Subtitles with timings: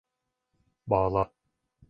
[0.87, 1.31] Bağla.